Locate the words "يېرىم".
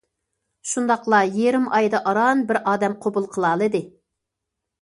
1.35-1.67